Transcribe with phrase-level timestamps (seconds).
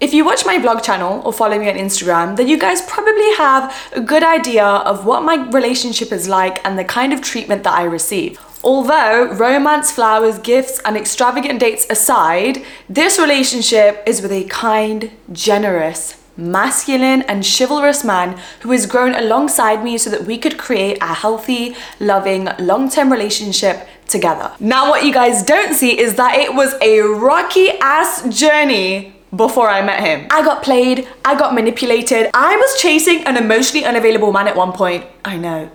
[0.00, 3.34] If you watch my vlog channel or follow me on Instagram, then you guys probably
[3.34, 7.64] have a good idea of what my relationship is like and the kind of treatment
[7.64, 8.40] that I receive.
[8.64, 16.18] Although romance, flowers, gifts, and extravagant dates aside, this relationship is with a kind, generous,
[16.34, 21.12] masculine, and chivalrous man who has grown alongside me so that we could create a
[21.12, 24.50] healthy, loving, long term relationship together.
[24.60, 29.68] Now, what you guys don't see is that it was a rocky ass journey before
[29.68, 30.26] I met him.
[30.30, 34.72] I got played, I got manipulated, I was chasing an emotionally unavailable man at one
[34.72, 35.04] point.
[35.24, 35.70] I know.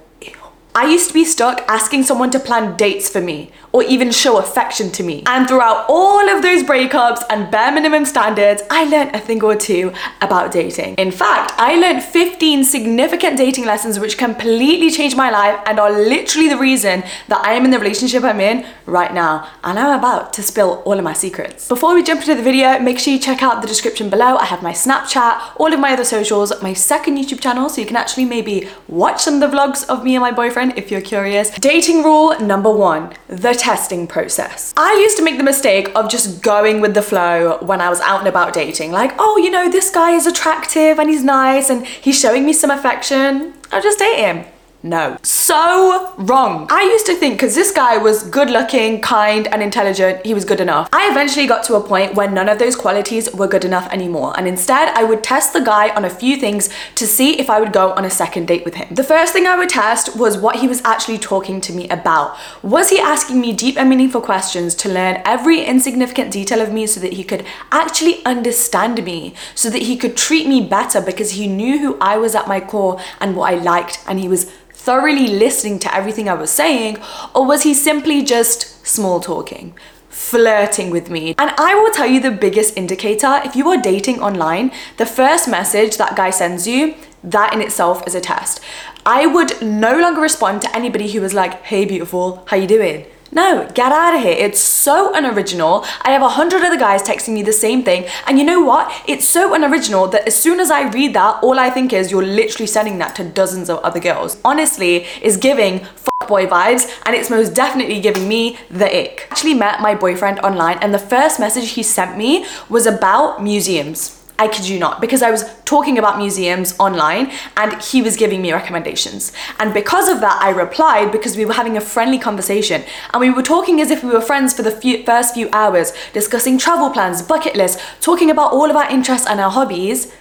[0.78, 4.40] I used to be stuck asking someone to plan dates for me or even show
[4.40, 5.24] affection to me.
[5.26, 9.56] And throughout all of those breakups and bare minimum standards, I learned a thing or
[9.56, 10.96] two about dating.
[10.96, 15.92] In fact, I learned 15 significant dating lessons which completely changed my life and are
[15.92, 19.50] literally the reason that I am in the relationship I'm in right now.
[19.64, 21.70] And I'm about to spill all of my secrets.
[21.70, 24.36] Before we jump into the video, make sure you check out the description below.
[24.36, 27.88] I have my Snapchat, all of my other socials, my second YouTube channel, so you
[27.88, 31.02] can actually maybe watch some of the vlogs of me and my boyfriend if you're
[31.02, 31.50] curious.
[31.52, 34.74] Dating rule number one, the testing process.
[34.78, 38.02] I used to make the mistake of just going with the flow when I was
[38.02, 38.92] out and about dating.
[38.92, 42.54] Like, oh, you know, this guy is attractive and he's nice and he's showing me
[42.54, 43.54] some affection.
[43.72, 44.46] I'll just date him.
[44.86, 45.18] No.
[45.24, 46.68] So wrong.
[46.70, 50.46] I used to think because this guy was good looking, kind, and intelligent, he was
[50.46, 50.88] good enough.
[50.94, 54.36] I eventually got to a point where none of those qualities were good enough anymore.
[54.38, 57.60] And instead, I would test the guy on a few things to see if I
[57.60, 58.94] would go on a second date with him.
[58.94, 62.38] The first thing I would test was what he was actually talking to me about.
[62.62, 66.86] Was he asking me deep and meaningful questions to learn every insignificant detail of me
[66.86, 71.32] so that he could actually understand me, so that he could treat me better because
[71.32, 74.52] he knew who I was at my core and what I liked, and he was
[74.86, 76.98] thoroughly listening to everything I was saying,
[77.34, 79.74] or was he simply just small talking?
[80.16, 81.36] flirting with me.
[81.38, 85.46] And I will tell you the biggest indicator if you are dating online, the first
[85.46, 88.62] message that guy sends you, that in itself is a test.
[89.06, 93.06] I would no longer respond to anybody who was like, "Hey beautiful, how you doing?"
[93.36, 94.32] No, get out of here.
[94.32, 95.84] It's so unoriginal.
[96.04, 98.06] I have a hundred other guys texting me the same thing.
[98.28, 98.90] And you know what?
[99.10, 102.26] It's so unoriginal that as soon as I read that, all I think is you're
[102.26, 104.38] literally sending that to dozens of other girls.
[104.46, 105.86] Honestly, is giving
[106.30, 109.28] boy vibes and it's most definitely giving me the ick.
[109.30, 113.44] I actually met my boyfriend online and the first message he sent me was about
[113.44, 114.25] museums.
[114.38, 118.42] I kid you not, because I was talking about museums online and he was giving
[118.42, 119.32] me recommendations.
[119.60, 123.30] And because of that, I replied because we were having a friendly conversation and we
[123.30, 126.90] were talking as if we were friends for the few, first few hours, discussing travel
[126.90, 130.14] plans, bucket lists, talking about all of our interests and our hobbies.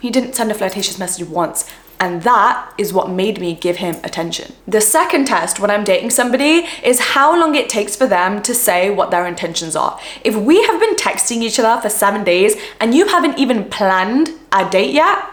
[0.00, 1.68] He didn't send a flirtatious message once.
[1.98, 4.52] And that is what made me give him attention.
[4.68, 8.54] The second test when I'm dating somebody is how long it takes for them to
[8.54, 9.98] say what their intentions are.
[10.22, 14.30] If we have been texting each other for seven days and you haven't even planned
[14.52, 15.25] a date yet,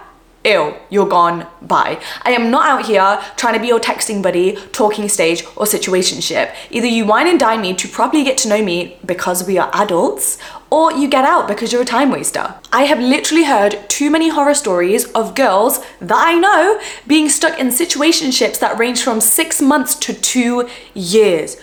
[0.45, 2.01] ew, you're gone, bye.
[2.23, 6.53] I am not out here trying to be your texting buddy, talking stage, or situationship.
[6.69, 9.71] Either you wine and dine me to properly get to know me because we are
[9.73, 10.37] adults,
[10.69, 12.55] or you get out because you're a time waster.
[12.71, 17.59] I have literally heard too many horror stories of girls that I know being stuck
[17.59, 21.57] in situationships that range from six months to two years.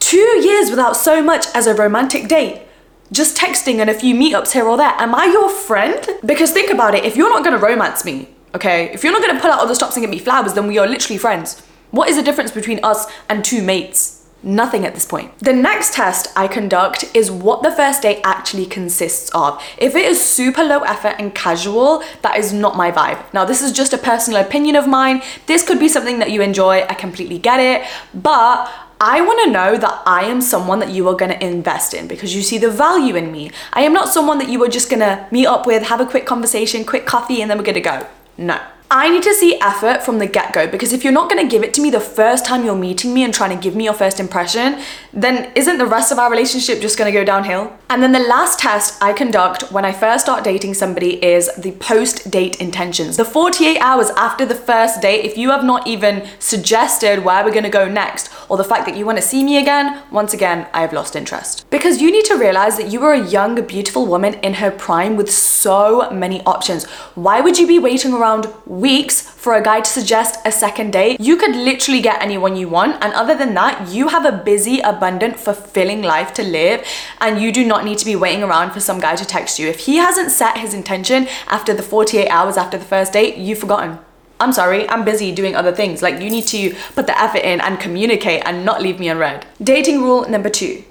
[0.00, 2.63] Two years without so much as a romantic date
[3.14, 4.92] just texting and a few meetups here or there.
[4.98, 6.06] Am I your friend?
[6.26, 9.40] Because think about it, if you're not gonna romance me, okay, if you're not gonna
[9.40, 11.62] pull out all the stops and get me flowers, then we are literally friends.
[11.92, 14.22] What is the difference between us and two mates?
[14.42, 15.38] Nothing at this point.
[15.38, 19.62] The next test I conduct is what the first date actually consists of.
[19.78, 23.32] If it is super low effort and casual, that is not my vibe.
[23.32, 25.22] Now, this is just a personal opinion of mine.
[25.46, 28.70] This could be something that you enjoy, I completely get it, but
[29.06, 32.08] I want to know that I am someone that you are going to invest in
[32.08, 33.50] because you see the value in me.
[33.74, 36.06] I am not someone that you are just going to meet up with, have a
[36.06, 38.06] quick conversation, quick coffee, and then we're going to go.
[38.38, 38.58] No.
[38.90, 41.64] I need to see effort from the get go because if you're not gonna give
[41.64, 43.94] it to me the first time you're meeting me and trying to give me your
[43.94, 44.78] first impression,
[45.12, 47.72] then isn't the rest of our relationship just gonna go downhill?
[47.88, 51.72] And then the last test I conduct when I first start dating somebody is the
[51.72, 53.16] post date intentions.
[53.16, 57.54] The 48 hours after the first date, if you have not even suggested where we're
[57.54, 60.82] gonna go next or the fact that you wanna see me again, once again, I
[60.82, 61.68] have lost interest.
[61.70, 65.16] Because you need to realize that you are a young, beautiful woman in her prime
[65.16, 66.84] with so many options.
[67.14, 68.46] Why would you be waiting around?
[68.80, 72.68] Weeks for a guy to suggest a second date, you could literally get anyone you
[72.68, 73.02] want.
[73.02, 76.86] And other than that, you have a busy, abundant, fulfilling life to live,
[77.20, 79.68] and you do not need to be waiting around for some guy to text you.
[79.68, 83.58] If he hasn't set his intention after the 48 hours after the first date, you've
[83.58, 83.98] forgotten.
[84.40, 86.02] I'm sorry, I'm busy doing other things.
[86.02, 89.46] Like, you need to put the effort in and communicate and not leave me unread.
[89.62, 90.84] Dating rule number two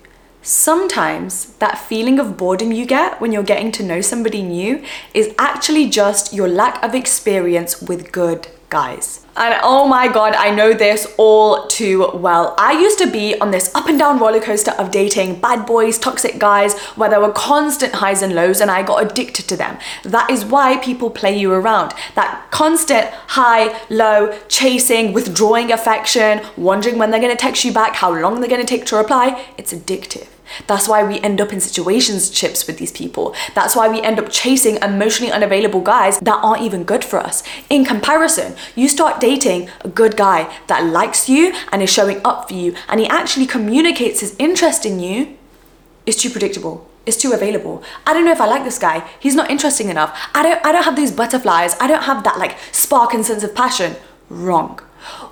[0.45, 5.33] Sometimes that feeling of boredom you get when you're getting to know somebody new is
[5.39, 9.25] actually just your lack of experience with good guys.
[9.37, 12.55] And oh my god, I know this all too well.
[12.57, 15.97] I used to be on this up and down roller coaster of dating bad boys,
[15.97, 19.77] toxic guys, where there were constant highs and lows, and I got addicted to them.
[20.03, 21.93] That is why people play you around.
[22.15, 23.05] That constant
[23.39, 28.49] high, low, chasing, withdrawing affection, wondering when they're gonna text you back, how long they're
[28.49, 30.32] gonna take to reply, it's addictive.
[30.67, 33.35] That's why we end up in situationships with these people.
[33.55, 37.43] That's why we end up chasing emotionally unavailable guys that aren't even good for us.
[37.69, 42.49] In comparison, you start dating a good guy that likes you and is showing up
[42.49, 45.37] for you and he actually communicates his interest in you,
[46.05, 46.89] it's too predictable.
[47.05, 47.83] It's too available.
[48.07, 49.07] I don't know if I like this guy.
[49.19, 50.17] He's not interesting enough.
[50.33, 51.75] I don't I don't have these butterflies.
[51.79, 53.97] I don't have that like spark and sense of passion.
[54.29, 54.79] Wrong.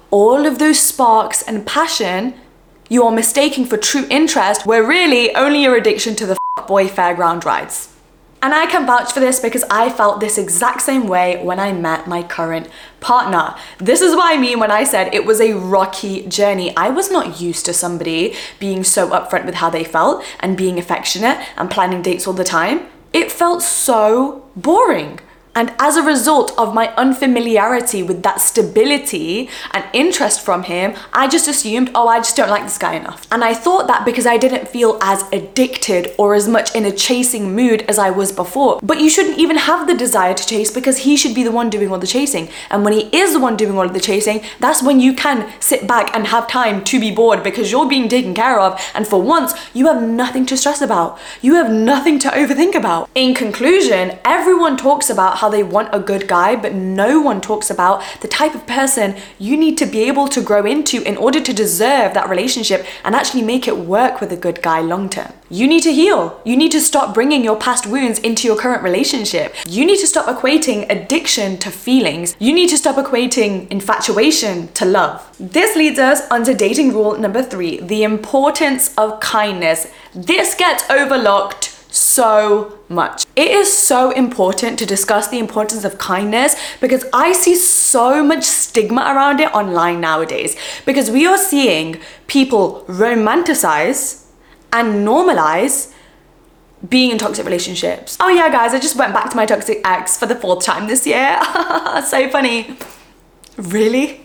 [0.09, 2.33] All of those sparks and passion
[2.91, 6.35] you are mistaking for true interest where really only your addiction to the
[6.67, 7.87] boy fairground rides.
[8.41, 11.71] And I can vouch for this because I felt this exact same way when I
[11.71, 12.67] met my current
[12.99, 13.55] partner.
[13.77, 16.75] This is what I mean when I said it was a rocky journey.
[16.75, 20.77] I was not used to somebody being so upfront with how they felt and being
[20.77, 22.87] affectionate and planning dates all the time.
[23.13, 25.21] It felt so boring.
[25.53, 31.27] And as a result of my unfamiliarity with that stability and interest from him, I
[31.27, 33.27] just assumed, oh, I just don't like this guy enough.
[33.31, 36.91] And I thought that because I didn't feel as addicted or as much in a
[36.91, 38.79] chasing mood as I was before.
[38.81, 41.69] But you shouldn't even have the desire to chase because he should be the one
[41.69, 42.47] doing all the chasing.
[42.69, 45.51] And when he is the one doing all of the chasing, that's when you can
[45.59, 48.79] sit back and have time to be bored because you're being taken care of.
[48.95, 51.19] And for once, you have nothing to stress about.
[51.41, 53.09] You have nothing to overthink about.
[53.15, 57.71] In conclusion, everyone talks about how they want a good guy, but no one talks
[57.71, 61.41] about the type of person you need to be able to grow into in order
[61.41, 65.33] to deserve that relationship and actually make it work with a good guy long term.
[65.49, 66.39] You need to heal.
[66.45, 69.55] You need to stop bringing your past wounds into your current relationship.
[69.67, 72.35] You need to stop equating addiction to feelings.
[72.39, 75.27] You need to stop equating infatuation to love.
[75.39, 79.91] This leads us onto dating rule number three the importance of kindness.
[80.13, 83.25] This gets overlooked so much.
[83.35, 88.43] It is so important to discuss the importance of kindness because I see so much
[88.43, 90.55] stigma around it online nowadays
[90.85, 94.25] because we are seeing people romanticize
[94.73, 95.93] and normalize
[96.87, 98.17] being in toxic relationships.
[98.19, 100.87] Oh yeah, guys, I just went back to my toxic ex for the fourth time
[100.87, 101.39] this year.
[102.07, 102.75] so funny.
[103.57, 104.21] Really?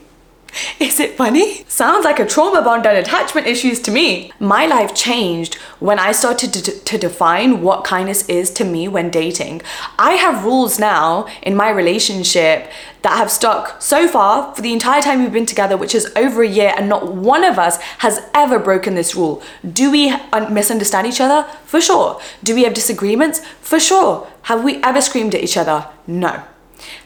[0.80, 1.64] Is it funny?
[1.68, 4.32] Sounds like a trauma bond and attachment issues to me.
[4.38, 9.10] My life changed when I started to, to define what kindness is to me when
[9.10, 9.62] dating.
[9.98, 12.70] I have rules now in my relationship
[13.02, 16.42] that have stuck so far for the entire time we've been together, which is over
[16.42, 19.42] a year, and not one of us has ever broken this rule.
[19.70, 20.14] Do we
[20.50, 21.48] misunderstand each other?
[21.64, 22.20] For sure.
[22.42, 23.44] Do we have disagreements?
[23.60, 24.28] For sure.
[24.42, 25.88] Have we ever screamed at each other?
[26.06, 26.42] No.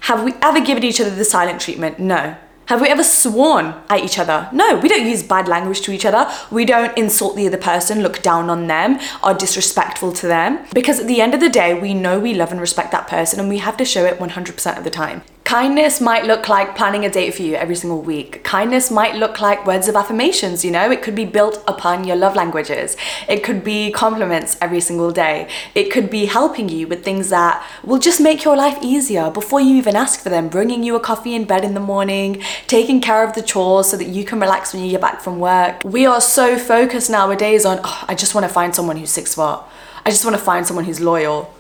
[0.00, 1.98] Have we ever given each other the silent treatment?
[1.98, 2.36] No.
[2.70, 4.48] Have we ever sworn at each other?
[4.52, 6.32] No, we don't use bad language to each other.
[6.52, 10.64] We don't insult the other person, look down on them, or disrespectful to them.
[10.72, 13.40] Because at the end of the day, we know we love and respect that person
[13.40, 15.22] and we have to show it 100% of the time.
[15.50, 18.44] Kindness might look like planning a date for you every single week.
[18.44, 20.92] Kindness might look like words of affirmations, you know?
[20.92, 22.96] It could be built upon your love languages.
[23.28, 25.48] It could be compliments every single day.
[25.74, 29.60] It could be helping you with things that will just make your life easier before
[29.60, 30.48] you even ask for them.
[30.48, 33.96] Bringing you a coffee in bed in the morning, taking care of the chores so
[33.96, 35.82] that you can relax when you get back from work.
[35.82, 39.34] We are so focused nowadays on, oh, I just want to find someone who's six
[39.34, 39.64] foot.
[40.06, 41.52] I just want to find someone who's loyal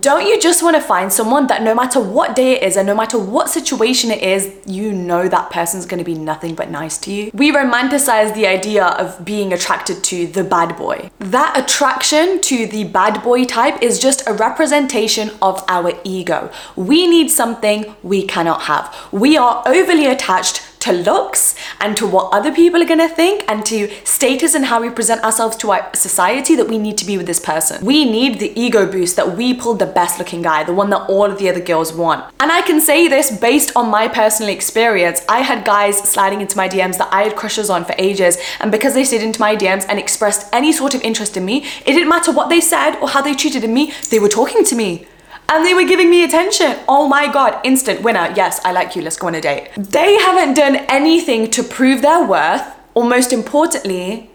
[0.00, 2.86] Don't you just want to find someone that no matter what day it is and
[2.86, 6.70] no matter what situation it is, you know that person's going to be nothing but
[6.70, 7.30] nice to you?
[7.34, 11.10] We romanticize the idea of being attracted to the bad boy.
[11.18, 16.50] That attraction to the bad boy type is just a representation of our ego.
[16.76, 18.94] We need something we cannot have.
[19.12, 23.64] We are overly attached to looks and to what other people are gonna think and
[23.64, 27.16] to status and how we present ourselves to our society that we need to be
[27.16, 27.84] with this person.
[27.84, 31.08] We need the ego boost that we pulled the best looking guy, the one that
[31.08, 32.24] all of the other girls want.
[32.38, 35.22] And I can say this based on my personal experience.
[35.28, 38.70] I had guys sliding into my DMs that I had crushes on for ages, and
[38.70, 41.92] because they slid into my DMs and expressed any sort of interest in me, it
[41.92, 45.06] didn't matter what they said or how they treated me, they were talking to me
[45.48, 46.76] and they were giving me attention.
[46.88, 48.32] Oh my god, instant winner.
[48.36, 49.70] Yes, I like you, let's go on a date.
[49.76, 52.62] They haven't done anything to prove their worth,
[52.94, 54.30] or most importantly,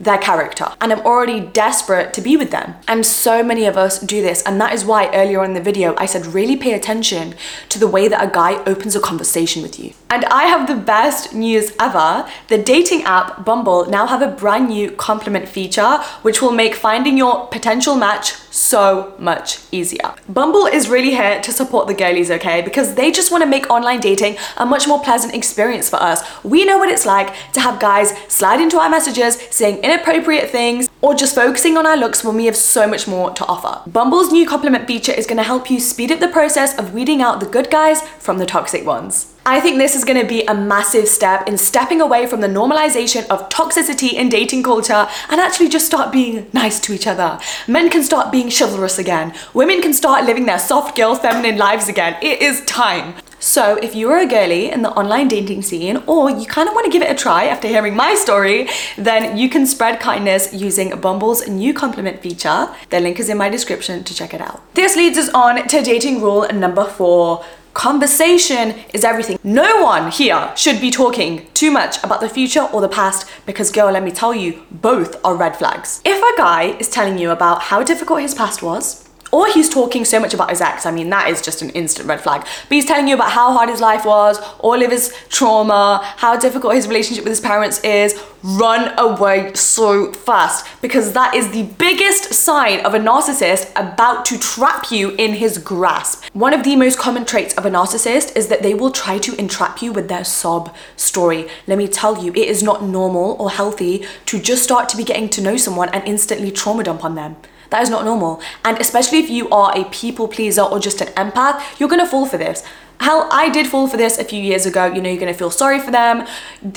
[0.00, 0.66] their character.
[0.80, 2.74] And I'm already desperate to be with them.
[2.88, 4.42] And so many of us do this.
[4.42, 7.34] And that is why earlier in the video, I said really pay attention
[7.68, 9.94] to the way that a guy opens a conversation with you.
[10.14, 12.24] And I have the best news ever.
[12.46, 17.18] The dating app Bumble now have a brand new compliment feature, which will make finding
[17.18, 20.14] your potential match so much easier.
[20.28, 22.62] Bumble is really here to support the girlies, okay?
[22.62, 26.22] Because they just want to make online dating a much more pleasant experience for us.
[26.44, 30.88] We know what it's like to have guys slide into our messages saying inappropriate things
[31.00, 33.90] or just focusing on our looks when we have so much more to offer.
[33.90, 37.20] Bumble's new compliment feature is going to help you speed up the process of weeding
[37.20, 39.33] out the good guys from the toxic ones.
[39.46, 43.26] I think this is to be a massive step in stepping away from the normalization
[43.28, 47.38] of toxicity in dating culture and actually just start being nice to each other.
[47.68, 49.34] Men can start being chivalrous again.
[49.52, 52.16] Women can start living their soft girl feminine lives again.
[52.22, 53.16] It is time.
[53.38, 56.74] So, if you are a girly in the online dating scene or you kind of
[56.74, 60.54] want to give it a try after hearing my story, then you can spread kindness
[60.54, 62.74] using Bumble's new compliment feature.
[62.88, 64.62] The link is in my description to check it out.
[64.72, 69.38] This leads us on to dating rule number four Conversation is everything.
[69.42, 73.72] No one here should be talking too much about the future or the past because,
[73.72, 76.00] girl, let me tell you, both are red flags.
[76.04, 79.03] If a guy is telling you about how difficult his past was,
[79.34, 80.86] or he's talking so much about his ex.
[80.86, 82.42] I mean, that is just an instant red flag.
[82.42, 86.38] But he's telling you about how hard his life was, all of his trauma, how
[86.38, 88.14] difficult his relationship with his parents is.
[88.44, 94.38] Run away so fast because that is the biggest sign of a narcissist about to
[94.38, 96.26] trap you in his grasp.
[96.32, 99.34] One of the most common traits of a narcissist is that they will try to
[99.34, 101.48] entrap you with their sob story.
[101.66, 105.02] Let me tell you, it is not normal or healthy to just start to be
[105.02, 107.34] getting to know someone and instantly trauma dump on them.
[107.74, 108.40] That is not normal.
[108.64, 112.24] And especially if you are a people pleaser or just an empath, you're gonna fall
[112.24, 112.62] for this.
[113.00, 114.86] Hell, I did fall for this a few years ago.
[114.86, 116.24] You know, you're gonna feel sorry for them.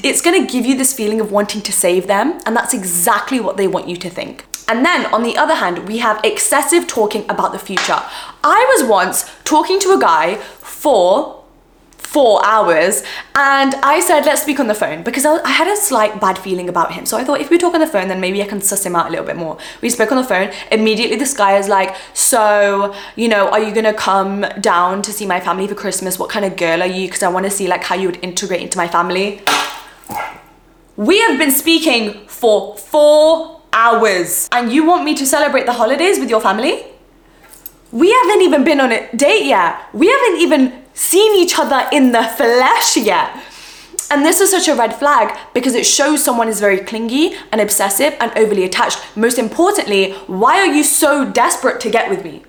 [0.03, 3.57] It's gonna give you this feeling of wanting to save them, and that's exactly what
[3.57, 4.47] they want you to think.
[4.67, 8.01] And then on the other hand, we have excessive talking about the future.
[8.43, 11.36] I was once talking to a guy for
[12.07, 13.03] four hours
[13.35, 16.69] and I said let's speak on the phone because I, had a slight bad feeling
[16.69, 17.05] about him.
[17.05, 18.95] So I thought if we talk on the phone then maybe I can suss him
[18.95, 19.57] out a little bit more.
[19.81, 20.51] We spoke on the phone.
[20.71, 25.25] Immediately this guy is like so you know are you gonna come down to see
[25.25, 26.17] my family for Christmas?
[26.17, 27.07] What kind of girl are you?
[27.07, 29.41] Because I want to see like how you would integrate into my family.
[30.95, 36.19] We have been speaking for four hours and you want me to celebrate the holidays
[36.19, 36.85] with your family?
[37.91, 39.93] We haven't even been on a date yet.
[39.93, 43.43] We haven't even seen each other in the flesh yet.
[44.09, 47.61] And this is such a red flag because it shows someone is very clingy and
[47.61, 48.99] obsessive and overly attached.
[49.15, 52.43] Most importantly, why are you so desperate to get with me?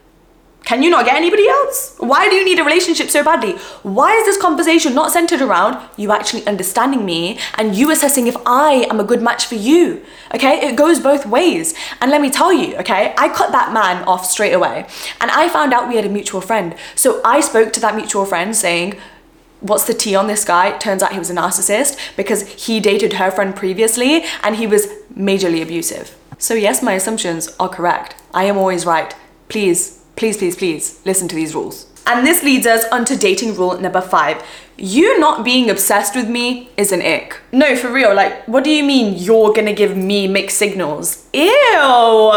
[0.69, 1.95] Can you not get anybody else?
[1.97, 3.53] Why do you need a relationship so badly?
[3.85, 8.37] Why is this conversation not centered around you actually understanding me and you assessing if
[8.45, 10.05] I am a good match for you?
[10.35, 11.73] Okay, it goes both ways.
[12.03, 14.87] And let me tell you, okay, I cut that man off straight away.
[15.23, 16.75] And I found out we had a mutual friend.
[16.95, 18.99] So I spoke to that mutual friend saying,
[19.61, 20.77] What's the tea on this guy?
[20.77, 24.87] Turns out he was a narcissist because he dated her friend previously and he was
[25.17, 26.15] majorly abusive.
[26.37, 28.17] So, yes, my assumptions are correct.
[28.35, 29.15] I am always right.
[29.49, 31.87] Please Please, please, please listen to these rules.
[32.05, 34.43] And this leads us onto dating rule number five.
[34.77, 37.41] You not being obsessed with me is an ick.
[37.53, 41.29] No, for real, like, what do you mean you're gonna give me mixed signals?
[41.33, 42.33] Ew!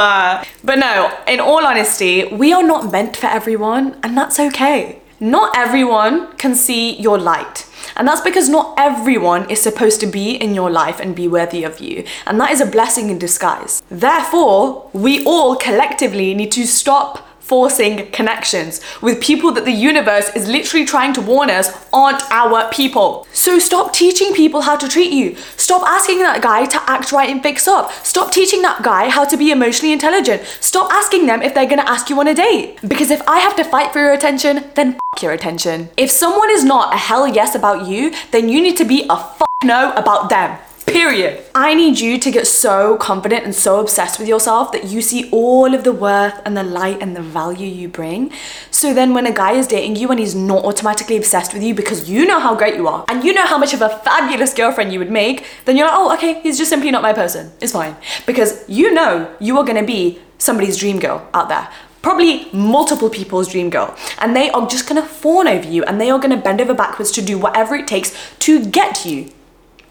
[0.63, 5.01] But no, in all honesty, we are not meant for everyone, and that's okay.
[5.19, 7.67] Not everyone can see your light.
[7.95, 11.63] And that's because not everyone is supposed to be in your life and be worthy
[11.63, 12.03] of you.
[12.27, 13.81] And that is a blessing in disguise.
[13.89, 20.47] Therefore, we all collectively need to stop forcing connections with people that the universe is
[20.47, 23.27] literally trying to warn us aren't our people.
[23.33, 25.35] So stop teaching people how to treat you.
[25.57, 27.91] Stop asking that guy to act right and fix up.
[28.05, 30.43] Stop teaching that guy how to be emotionally intelligent.
[30.61, 32.79] Stop asking them if they're gonna ask you on a date.
[32.87, 35.89] Because if I have to fight for your attention, then your attention.
[35.97, 39.17] If someone is not a hell yes about you, then you need to be a
[39.63, 40.57] no about them.
[40.91, 41.43] Period.
[41.55, 45.29] I need you to get so confident and so obsessed with yourself that you see
[45.31, 48.31] all of the worth and the light and the value you bring.
[48.71, 51.73] So then when a guy is dating you and he's not automatically obsessed with you
[51.73, 54.53] because you know how great you are and you know how much of a fabulous
[54.53, 57.51] girlfriend you would make, then you're like, oh, okay, he's just simply not my person.
[57.61, 57.95] It's fine.
[58.25, 61.69] Because you know you are gonna be somebody's dream girl out there
[62.01, 66.09] probably multiple people's dream girl and they are just gonna fawn over you and they
[66.09, 69.29] are gonna bend over backwards to do whatever it takes to get you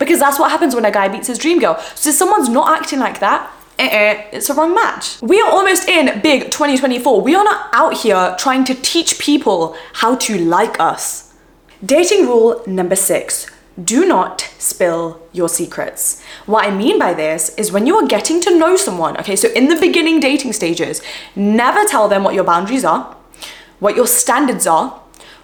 [0.00, 1.78] because that's what happens when a guy beats his dream girl.
[1.94, 5.22] So if someone's not acting like that, uh-uh, it's a wrong match.
[5.22, 7.20] We are almost in big 2024.
[7.22, 11.32] We are not out here trying to teach people how to like us.
[11.84, 13.46] Dating rule number six
[13.82, 16.22] do not spill your secrets.
[16.44, 19.48] What I mean by this is when you are getting to know someone, okay, so
[19.52, 21.00] in the beginning dating stages,
[21.34, 23.16] never tell them what your boundaries are,
[23.78, 24.99] what your standards are,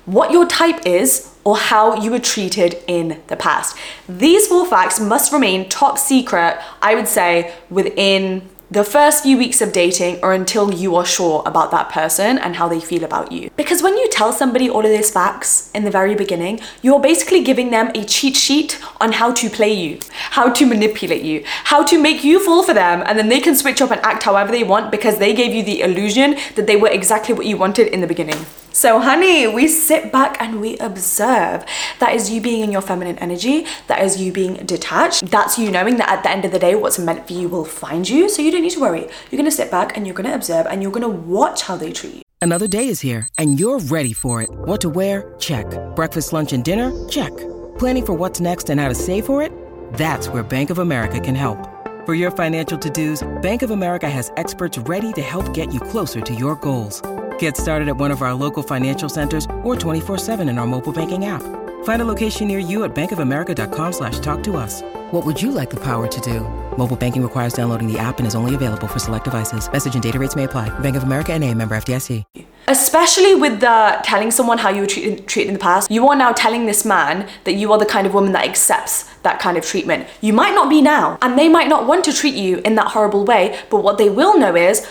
[0.07, 3.77] what your type is, or how you were treated in the past.
[4.09, 9.61] These four facts must remain top secret, I would say, within the first few weeks
[9.61, 13.31] of dating or until you are sure about that person and how they feel about
[13.31, 13.49] you.
[13.57, 17.45] Because when you tell somebody all of these facts in the very beginning, you're basically
[17.45, 21.85] giving them a cheat sheet on how to play you, how to manipulate you, how
[21.85, 24.51] to make you fall for them, and then they can switch up and act however
[24.51, 27.87] they want because they gave you the illusion that they were exactly what you wanted
[27.87, 28.45] in the beginning.
[28.77, 31.65] So, honey, we sit back and we observe.
[31.99, 33.65] That is you being in your feminine energy.
[33.87, 35.31] That is you being detached.
[35.31, 37.65] That's you knowing that at the end of the day, what's meant for you will
[37.65, 38.29] find you.
[38.29, 39.09] So, you don't need to worry.
[39.31, 42.17] You're gonna sit back and you're gonna observe and you're gonna watch how they treat
[42.17, 42.23] you.
[42.43, 44.51] Another day is here and you're ready for it.
[44.53, 45.35] What to wear?
[45.39, 45.65] Check.
[45.97, 46.93] Breakfast, lunch, and dinner?
[47.09, 47.35] Check.
[47.79, 49.53] Planning for what's next and how to save for it?
[49.95, 51.67] That's where Bank of America can help.
[52.05, 55.81] For your financial to dos, Bank of America has experts ready to help get you
[55.81, 57.01] closer to your goals.
[57.39, 61.25] Get started at one of our local financial centers or 24-7 in our mobile banking
[61.25, 61.43] app.
[61.85, 64.83] Find a location near you at bankofamerica.com slash talk to us.
[65.13, 66.41] What would you like the power to do?
[66.77, 69.71] Mobile banking requires downloading the app and is only available for select devices.
[69.73, 70.69] Message and data rates may apply.
[70.81, 72.25] Bank of America and a member FDIC.
[72.69, 76.17] Especially with the telling someone how you were treated, treated in the past, you are
[76.17, 79.57] now telling this man that you are the kind of woman that accepts that kind
[79.57, 80.09] of treatment.
[80.21, 82.89] You might not be now, and they might not want to treat you in that
[82.89, 84.85] horrible way, but what they will know is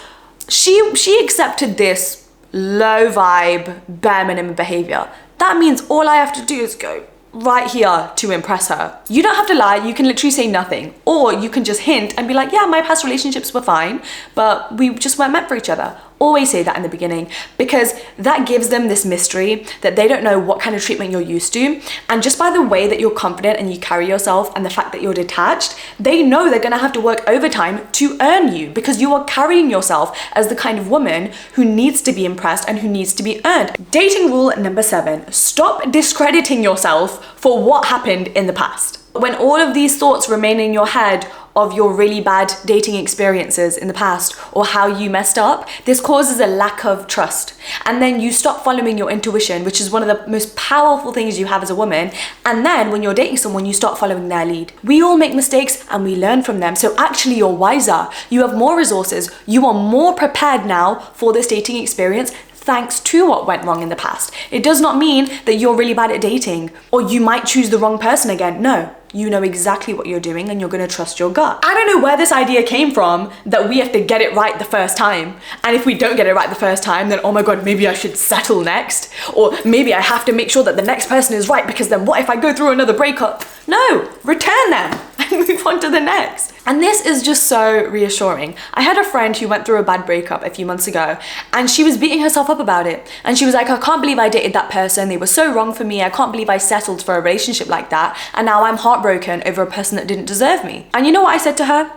[0.47, 5.09] she she accepted this low vibe, bare minimum behavior.
[5.37, 7.05] That means all I have to do is go
[7.35, 8.97] right here to impress her.
[9.09, 10.93] You don't have to lie, you can literally say nothing.
[11.05, 14.01] Or you can just hint and be like, yeah, my past relationships were fine,
[14.35, 15.97] but we just weren't meant for each other.
[16.17, 20.23] Always say that in the beginning because that gives them this mystery that they don't
[20.23, 21.81] know what kind of treatment you're used to.
[22.07, 24.93] And just by the way that you're confident and you carry yourself and the fact
[24.93, 29.01] that you're detached, they know they're gonna have to work overtime to earn you because
[29.01, 32.79] you are carrying yourself as the kind of woman who needs to be impressed and
[32.79, 33.75] who needs to be earned.
[33.91, 38.99] Dating rule number seven stop discrediting yourself for what happened in the past.
[39.13, 43.77] When all of these thoughts remain in your head of your really bad dating experiences
[43.77, 47.53] in the past or how you messed up, this causes a lack of trust.
[47.85, 51.39] And then you stop following your intuition, which is one of the most powerful things
[51.39, 52.11] you have as a woman.
[52.45, 54.73] And then when you're dating someone, you start following their lead.
[54.83, 56.75] We all make mistakes and we learn from them.
[56.75, 58.07] So actually, you're wiser.
[58.29, 59.31] You have more resources.
[59.45, 62.31] You are more prepared now for this dating experience
[62.65, 64.31] thanks to what went wrong in the past.
[64.49, 67.77] It does not mean that you're really bad at dating or you might choose the
[67.77, 68.61] wrong person again.
[68.61, 71.59] No, you know exactly what you're doing and you're gonna trust your gut.
[71.63, 74.59] I don't know where this idea came from that we have to get it right
[74.59, 75.37] the first time.
[75.63, 77.87] And if we don't get it right the first time, then oh my god, maybe
[77.87, 79.09] I should settle next.
[79.33, 82.05] Or maybe I have to make sure that the next person is right because then
[82.05, 83.45] what if I go through another breakup?
[83.67, 84.99] No, return them
[85.47, 86.53] move on to the next.
[86.65, 88.55] And this is just so reassuring.
[88.73, 91.17] I had a friend who went through a bad breakup a few months ago
[91.53, 93.07] and she was beating herself up about it.
[93.23, 95.09] And she was like, I can't believe I dated that person.
[95.09, 96.01] They were so wrong for me.
[96.01, 98.17] I can't believe I settled for a relationship like that.
[98.33, 100.87] And now I'm heartbroken over a person that didn't deserve me.
[100.93, 101.91] And you know what I said to her?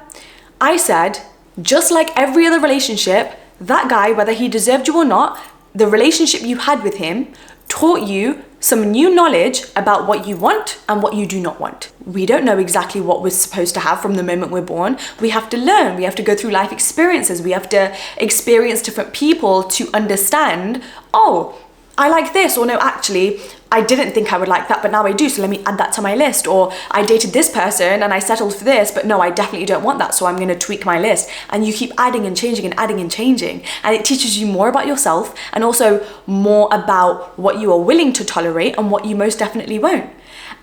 [0.60, 1.20] I said,
[1.60, 5.40] just like every other relationship, that guy, whether he deserved you or not,
[5.74, 7.32] the relationship you had with him
[7.68, 11.92] taught you some new knowledge about what you want and what you do not want.
[12.04, 14.98] We don't know exactly what we're supposed to have from the moment we're born.
[15.20, 18.82] We have to learn, we have to go through life experiences, we have to experience
[18.82, 20.82] different people to understand,
[21.14, 21.56] oh,
[21.96, 25.04] I like this, or no, actually, I didn't think I would like that, but now
[25.04, 26.46] I do, so let me add that to my list.
[26.46, 29.84] Or I dated this person and I settled for this, but no, I definitely don't
[29.84, 31.28] want that, so I'm gonna tweak my list.
[31.50, 33.62] And you keep adding and changing and adding and changing.
[33.82, 38.12] And it teaches you more about yourself and also more about what you are willing
[38.14, 40.10] to tolerate and what you most definitely won't.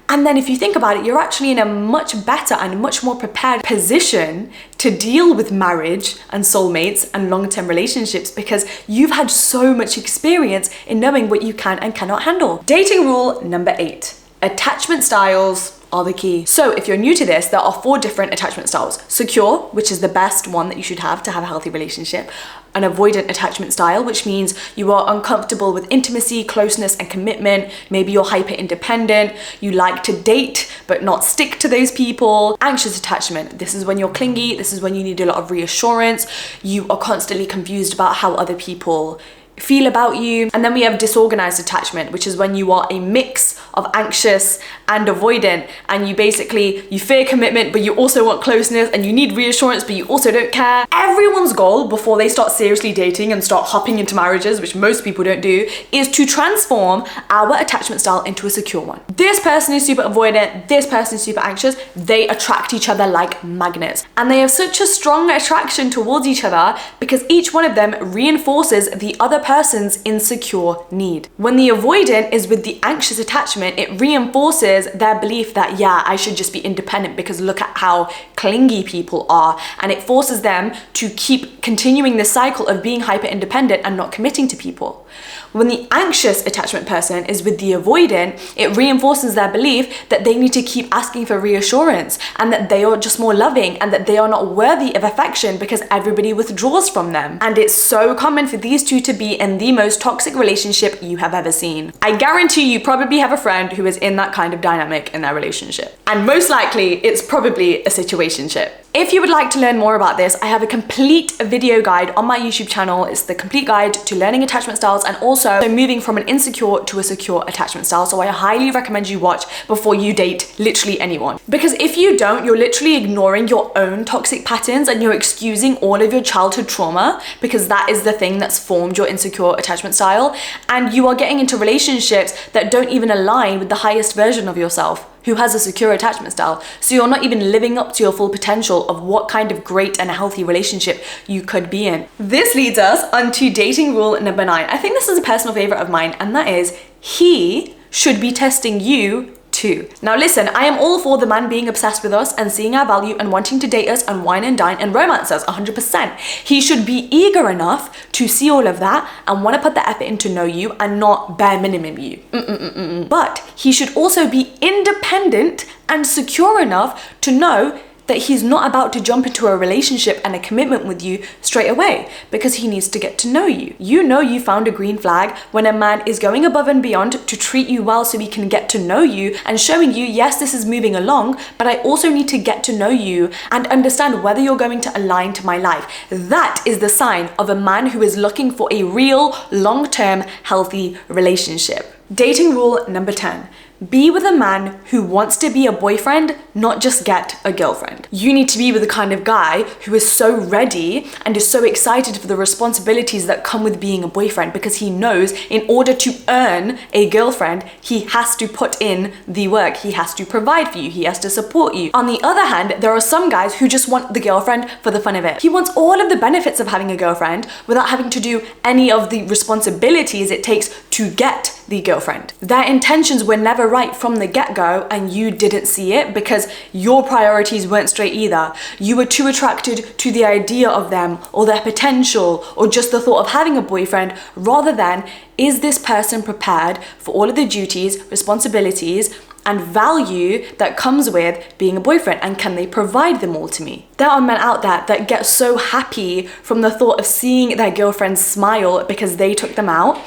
[0.07, 3.03] And then if you think about it, you're actually in a much better and much
[3.03, 9.11] more prepared position to deal with marriage and soulmates and long term relationships because you've
[9.11, 12.63] had so much experience in knowing what you can and cannot handle.
[12.65, 16.45] Dating rule number eight attachment styles are the key.
[16.45, 20.01] So, if you're new to this, there are four different attachment styles secure, which is
[20.01, 22.29] the best one that you should have to have a healthy relationship,
[22.73, 27.71] an avoidant attachment style, which means you are uncomfortable with intimacy, closeness, and commitment.
[27.89, 32.57] Maybe you're hyper independent, you like to date but not stick to those people.
[32.61, 35.51] Anxious attachment, this is when you're clingy, this is when you need a lot of
[35.51, 36.27] reassurance,
[36.61, 39.19] you are constantly confused about how other people
[39.57, 40.49] feel about you.
[40.53, 44.59] And then we have disorganized attachment, which is when you are a mix of anxious
[44.87, 49.13] and avoidant and you basically you fear commitment but you also want closeness and you
[49.13, 50.85] need reassurance but you also don't care.
[50.91, 55.23] Everyone's goal before they start seriously dating and start hopping into marriages, which most people
[55.23, 59.01] don't do, is to transform our attachment style into a secure one.
[59.15, 63.43] This person is super avoidant, this person is super anxious, they attract each other like
[63.43, 64.05] magnets.
[64.17, 67.95] And they have such a strong attraction towards each other because each one of them
[68.13, 71.29] reinforces the other person's insecure need.
[71.37, 76.15] When the avoidant is with the anxious attachment, it reinforces their belief that, yeah, I
[76.15, 79.59] should just be independent because look at how clingy people are.
[79.79, 84.11] And it forces them to keep continuing the cycle of being hyper independent and not
[84.11, 85.05] committing to people.
[85.55, 90.35] When the anxious attachment person is with the avoidant, it reinforces their belief that they
[90.37, 94.05] need to keep asking for reassurance and that they are just more loving and that
[94.05, 97.37] they are not worthy of affection because everybody withdraws from them.
[97.39, 101.15] And it's so common for these two to be in the most toxic relationship you
[101.17, 101.93] have ever seen.
[102.01, 105.21] I guarantee you probably have a friend who is in that kind of dynamic in
[105.21, 105.97] their relationship.
[106.05, 108.73] And most likely, it's probably a situationship.
[108.97, 112.11] If you would like to learn more about this, I have a complete video guide
[112.11, 113.03] on my YouTube channel.
[113.03, 116.99] It's the complete guide to learning attachment styles and also moving from an insecure to
[116.99, 118.05] a secure attachment style.
[118.05, 121.41] So I highly recommend you watch before you date literally anyone.
[121.49, 126.01] Because if you don't, you're literally ignoring your own toxic patterns and you're excusing all
[126.01, 130.33] of your childhood trauma because that is the thing that's formed your insecure attachment style.
[130.69, 134.57] And you are getting into relationships that don't even align with the highest version of
[134.57, 136.63] yourself who has a secure attachment style.
[136.79, 139.99] So you're not even living up to your full potential of what kind of great
[139.99, 142.07] and healthy relationship you could be in.
[142.17, 144.65] This leads us onto dating rule number nine.
[144.69, 148.31] I think this is a personal favorite of mine, and that is he should be
[148.31, 149.87] testing you too.
[150.01, 152.85] Now listen, I am all for the man being obsessed with us and seeing our
[152.85, 156.17] value and wanting to date us and wine and dine and romance us 100%.
[156.19, 159.87] He should be eager enough to see all of that and want to put the
[159.87, 162.17] effort in to know you and not bare minimum you.
[162.33, 163.07] Mm-mm-mm-mm.
[163.07, 168.93] But he should also be independent and secure enough to know that he's not about
[168.93, 172.87] to jump into a relationship and a commitment with you straight away because he needs
[172.89, 173.75] to get to know you.
[173.79, 177.13] You know you found a green flag when a man is going above and beyond
[177.13, 180.39] to treat you well so he can get to know you and showing you, yes,
[180.39, 184.23] this is moving along, but I also need to get to know you and understand
[184.23, 185.85] whether you're going to align to my life.
[186.09, 190.21] That is the sign of a man who is looking for a real, long term,
[190.43, 191.91] healthy relationship.
[192.13, 193.49] Dating rule number 10
[193.89, 198.07] be with a man who wants to be a boyfriend, not just get a girlfriend.
[198.09, 201.47] You need to be with the kind of guy who is so ready and is
[201.47, 205.65] so excited for the responsibilities that come with being a boyfriend because he knows in
[205.67, 210.25] order to earn a girlfriend, he has to put in the work, he has to
[210.25, 211.91] provide for you, he has to support you.
[211.93, 214.99] On the other hand, there are some guys who just want the girlfriend for the
[214.99, 215.41] fun of it.
[215.41, 218.89] He wants all of the benefits of having a girlfriend without having to do any
[218.91, 222.33] of the responsibilities it takes to get the girlfriend.
[222.39, 226.47] Their intentions were never right from the get go, and you didn't see it because
[226.71, 228.53] your priorities weren't straight either.
[228.79, 232.99] You were too attracted to the idea of them, or their potential, or just the
[232.99, 237.47] thought of having a boyfriend, rather than is this person prepared for all of the
[237.47, 243.35] duties, responsibilities, and value that comes with being a boyfriend and can they provide them
[243.35, 243.87] all to me?
[243.97, 247.69] There are men out there that get so happy from the thought of seeing their
[247.69, 250.01] girlfriend smile because they took them out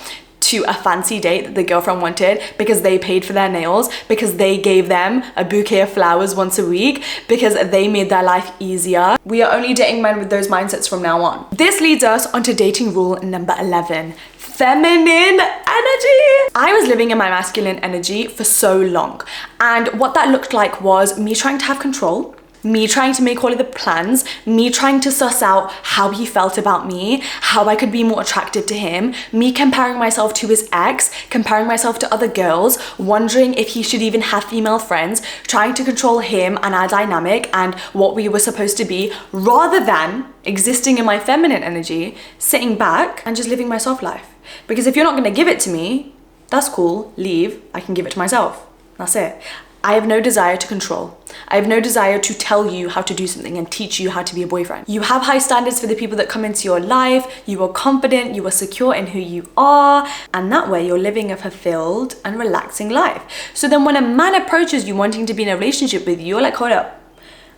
[0.49, 4.37] to a fancy date that the girlfriend wanted because they paid for their nails, because
[4.37, 8.51] they gave them a bouquet of flowers once a week, because they made their life
[8.59, 9.17] easier.
[9.25, 11.47] We are only dating men with those mindsets from now on.
[11.53, 14.15] This leads us onto dating rule number 11
[14.59, 16.25] feminine energy.
[16.57, 19.21] I was living in my masculine energy for so long.
[19.61, 23.43] And what that looked like was me trying to have control me trying to make
[23.43, 27.69] all of the plans, me trying to suss out how he felt about me, how
[27.69, 31.99] I could be more attractive to him, me comparing myself to his ex, comparing myself
[32.01, 36.59] to other girls, wondering if he should even have female friends, trying to control him
[36.63, 41.19] and our dynamic and what we were supposed to be, rather than existing in my
[41.19, 44.35] feminine energy, sitting back and just living my soft life.
[44.67, 46.15] Because if you're not gonna give it to me,
[46.49, 48.67] that's cool, leave, I can give it to myself.
[48.97, 49.41] That's it.
[49.85, 51.17] I have no desire to control.
[51.47, 54.25] I have no desire to tell you how to do something and teach you how
[54.25, 54.89] to be a boyfriend.
[54.89, 58.35] You have high standards for the people that come into your life, you are confident,
[58.35, 62.39] you are secure in who you are, and that way you're living a fulfilled and
[62.39, 63.23] relaxing life.
[63.55, 66.27] So then when a man approaches you wanting to be in a relationship with you,
[66.27, 67.01] you're like, hold up,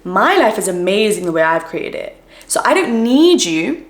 [0.05, 2.23] my life is amazing the way I've created it.
[2.47, 3.87] So I don't need you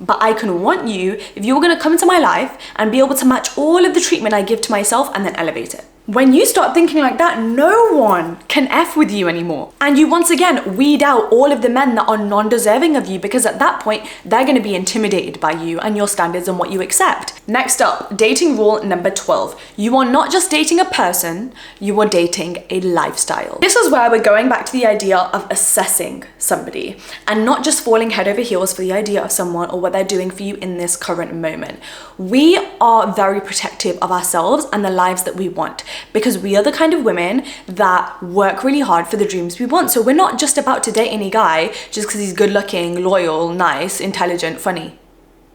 [0.00, 3.14] but I can want you if you're gonna come into my life and be able
[3.16, 5.84] to match all of the treatment I give to myself and then elevate it.
[6.10, 9.72] When you start thinking like that, no one can F with you anymore.
[9.80, 13.06] And you once again weed out all of the men that are non deserving of
[13.06, 16.58] you because at that point, they're gonna be intimidated by you and your standards and
[16.58, 17.40] what you accept.
[17.46, 19.60] Next up, dating rule number 12.
[19.76, 23.60] You are not just dating a person, you are dating a lifestyle.
[23.60, 26.96] This is where we're going back to the idea of assessing somebody
[27.28, 30.02] and not just falling head over heels for the idea of someone or what they're
[30.02, 31.78] doing for you in this current moment.
[32.18, 36.62] We are very protective of ourselves and the lives that we want because we are
[36.62, 39.90] the kind of women that work really hard for the dreams we want.
[39.90, 43.52] So we're not just about to date any guy just because he's good looking, loyal,
[43.52, 44.98] nice, intelligent, funny.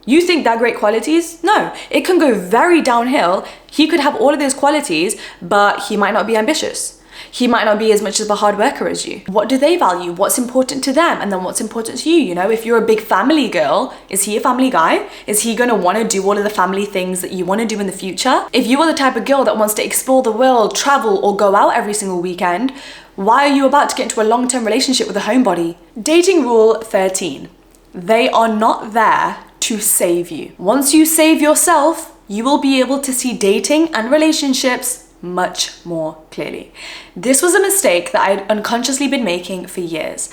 [0.04, 1.42] You think they're great qualities?
[1.42, 3.44] No, it can go very downhill.
[3.70, 7.64] He could have all of those qualities, but he might not be ambitious he might
[7.64, 9.22] not be as much of a hard worker as you.
[9.26, 10.12] What do they value?
[10.12, 11.20] What's important to them?
[11.20, 12.16] And then what's important to you?
[12.16, 15.08] You know, if you're a big family girl, is he a family guy?
[15.26, 17.86] Is he gonna wanna do all of the family things that you wanna do in
[17.86, 18.46] the future?
[18.52, 21.36] If you are the type of girl that wants to explore the world, travel, or
[21.36, 22.72] go out every single weekend,
[23.16, 25.76] why are you about to get into a long term relationship with a homebody?
[26.00, 27.48] Dating rule 13
[27.96, 30.52] they are not there to save you.
[30.58, 36.22] Once you save yourself, you will be able to see dating and relationships much more
[36.30, 36.72] clearly.
[37.14, 40.30] This was a mistake that I'd unconsciously been making for years.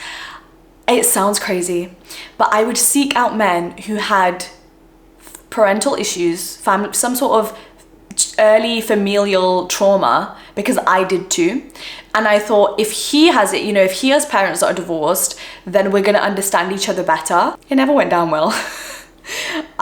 [0.88, 1.96] It sounds crazy,
[2.38, 4.46] but I would seek out men who had
[5.50, 7.58] parental issues, fam- some sort of
[8.40, 11.64] early familial trauma because I did too.
[12.16, 14.74] And I thought if he has it, you know, if he has parents that are
[14.74, 17.56] divorced, then we're going to understand each other better.
[17.70, 18.52] It never went down well.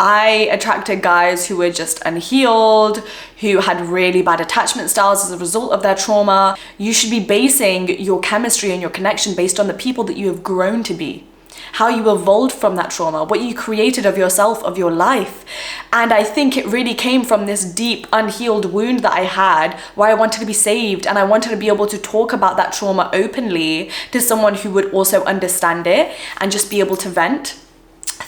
[0.02, 3.08] I attracted guys who were just unhealed,
[3.40, 6.58] who had really bad attachment styles as a result of their trauma.
[6.80, 10.26] You should be basing your chemistry and your connection based on the people that you
[10.30, 11.28] have grown to be.
[11.74, 15.46] How you evolved from that trauma, what you created of yourself, of your life.
[15.94, 20.10] And I think it really came from this deep, unhealed wound that I had where
[20.10, 22.74] I wanted to be saved and I wanted to be able to talk about that
[22.74, 27.60] trauma openly to someone who would also understand it and just be able to vent.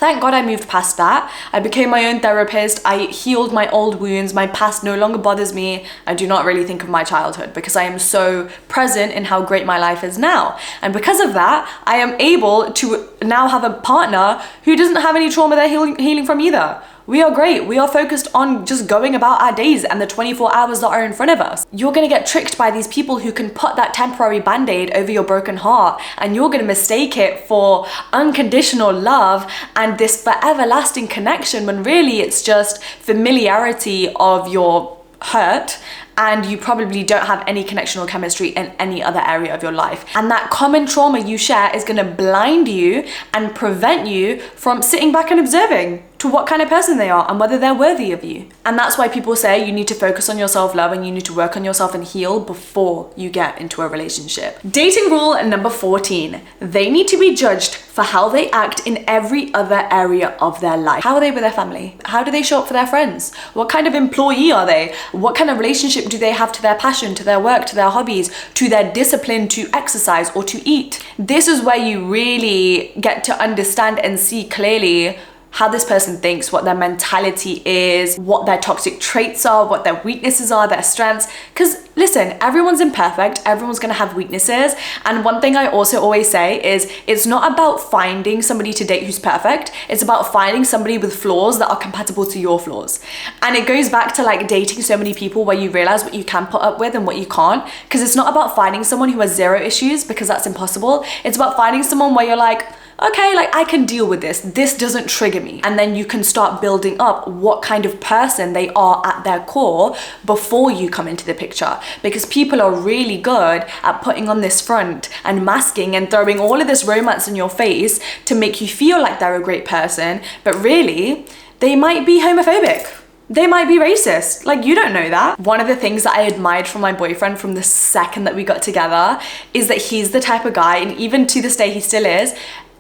[0.04, 1.32] Thank God I moved past that.
[1.54, 2.82] I became my own therapist.
[2.84, 4.34] I healed my old wounds.
[4.34, 5.86] My past no longer bothers me.
[6.06, 9.42] I do not really think of my childhood because I am so present in how
[9.46, 10.60] great my life is now.
[10.82, 15.16] And because of that, I am able to now have a partner who doesn't have
[15.16, 16.84] any trauma they're healing, from either.
[17.06, 17.68] We are great.
[17.68, 21.04] We are focused on just going about our days and the 24 hours that are
[21.04, 21.66] in front of us.
[21.74, 25.12] You're gonna get tricked by these people who can put that temporary band aid over
[25.12, 31.10] your broken heart, and you're gonna mistake it for unconditional love and this forever lasting
[31.10, 35.80] connection when really it's just familiarity of your hurt
[36.18, 39.72] and you probably don't have any connection or chemistry in any other area of your
[39.74, 40.06] life.
[40.16, 45.12] And that common trauma you share is gonna blind you and prevent you from sitting
[45.12, 48.24] back and observing to what kind of person they are and whether they're worthy of
[48.24, 48.48] you.
[48.64, 51.12] And that's why people say you need to focus on your self love and you
[51.12, 54.58] need to work on yourself and heal before you get into a relationship.
[54.66, 59.54] Dating rule number 14 they need to be judged for how they act in every
[59.54, 61.04] other area of their life.
[61.04, 61.98] How are they with their family?
[62.06, 63.36] How do they show up for their friends?
[63.54, 64.96] What kind of employee are they?
[65.12, 67.90] What kind of relationship do they have to their passion, to their work, to their
[67.90, 71.06] hobbies, to their discipline to exercise or to eat?
[71.20, 75.20] This is where you really get to understand and see clearly
[75.54, 80.02] how this person thinks, what their mentality is, what their toxic traits are, what their
[80.04, 81.28] weaknesses are, their strengths.
[81.54, 84.74] Because listen, everyone's imperfect, everyone's gonna have weaknesses.
[85.06, 89.04] And one thing I also always say is it's not about finding somebody to date
[89.04, 93.00] who's perfect, it's about finding somebody with flaws that are compatible to your flaws.
[93.44, 96.24] And it goes back to like dating so many people where you realize what you
[96.24, 97.64] can put up with and what you can't.
[97.84, 101.06] Because it's not about finding someone who has zero issues, because that's impossible.
[101.24, 102.66] It's about finding someone where you're like,
[103.02, 104.42] okay, like I can deal with this.
[104.42, 105.62] This doesn't trigger me.
[105.64, 109.42] And then you can start building up what kind of person they are at their
[109.42, 111.80] core before you come into the picture.
[112.02, 116.62] Because people are really good at putting on this front and masking and throwing all
[116.62, 120.22] of this romance in your face to make you feel like they're a great person.
[120.44, 121.26] But really,
[121.60, 124.46] they might be homophobic they might be racist.
[124.46, 125.40] Like, you don't know that.
[125.40, 128.44] One of the things that I admired from my boyfriend from the second that we
[128.44, 129.20] got together
[129.54, 132.36] is that he's the type of guy, and even to this day, he still is.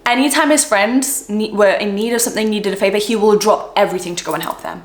[0.05, 4.15] Anytime his friends were in need of something, needed a favor, he will drop everything
[4.15, 4.83] to go and help them.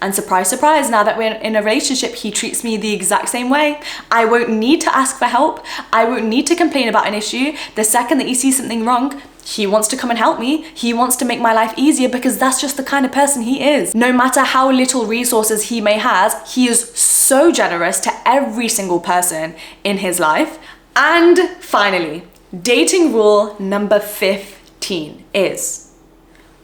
[0.00, 3.50] And surprise, surprise, now that we're in a relationship, he treats me the exact same
[3.50, 3.80] way.
[4.10, 5.64] I won't need to ask for help.
[5.92, 7.56] I won't need to complain about an issue.
[7.74, 10.62] The second that he sees something wrong, he wants to come and help me.
[10.74, 13.62] He wants to make my life easier because that's just the kind of person he
[13.62, 13.94] is.
[13.94, 19.00] No matter how little resources he may have, he is so generous to every single
[19.00, 20.58] person in his life.
[20.94, 22.24] And finally,
[22.56, 25.92] dating rule number 15 is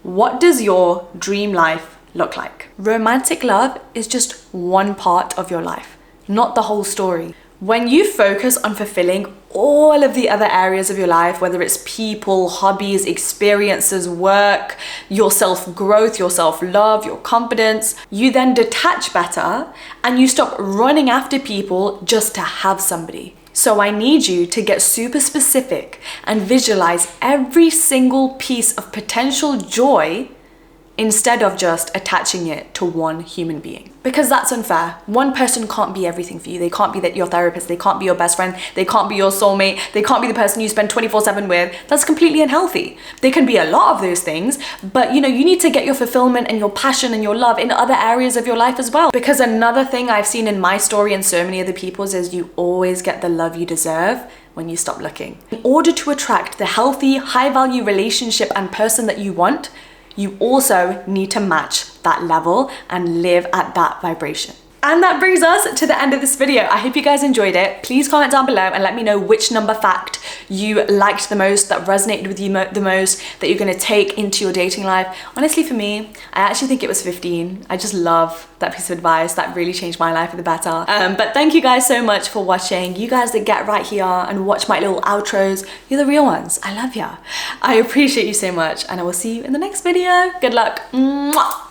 [0.02, 2.68] what does your dream life look like?
[2.78, 7.34] Romantic love is just one part of your life, not the whole story.
[7.60, 11.82] When you focus on fulfilling all of the other areas of your life, whether it's
[11.84, 14.76] people, hobbies, experiences, work,
[15.10, 20.56] your self growth, your self love, your confidence, you then detach better and you stop
[20.58, 23.36] running after people just to have somebody.
[23.54, 29.56] So I need you to get super specific and visualize every single piece of potential
[29.56, 30.28] joy
[30.96, 33.90] instead of just attaching it to one human being.
[34.04, 34.96] Because that's unfair.
[35.06, 36.58] One person can't be everything for you.
[36.58, 39.16] They can't be that your therapist, they can't be your best friend, they can't be
[39.16, 41.74] your soulmate, they can't be the person you spend 24/7 with.
[41.88, 42.96] That's completely unhealthy.
[43.22, 44.58] They can be a lot of those things,
[44.92, 47.58] but you know, you need to get your fulfillment and your passion and your love
[47.58, 49.10] in other areas of your life as well.
[49.10, 52.50] Because another thing I've seen in my story and so many other people's is you
[52.56, 54.20] always get the love you deserve
[54.52, 55.38] when you stop looking.
[55.50, 59.70] In order to attract the healthy, high value relationship and person that you want,
[60.16, 64.54] you also need to match that level and live at that vibration.
[64.86, 66.64] And that brings us to the end of this video.
[66.64, 67.82] I hope you guys enjoyed it.
[67.82, 70.20] Please comment down below and let me know which number fact
[70.50, 74.18] you liked the most, that resonated with you mo the most, that you're gonna take
[74.18, 75.06] into your dating life.
[75.36, 77.64] Honestly, for me, I actually think it was 15.
[77.70, 79.32] I just love that piece of advice.
[79.32, 80.84] That really changed my life for the better.
[80.86, 82.94] Um, but thank you guys so much for watching.
[82.94, 86.60] You guys that get right here and watch my little outros, you're the real ones.
[86.62, 87.16] I love ya.
[87.62, 90.30] I appreciate you so much and I will see you in the next video.
[90.42, 90.82] Good luck.
[90.92, 91.62] Mwah.